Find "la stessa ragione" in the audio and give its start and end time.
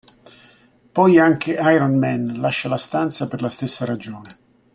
3.43-4.37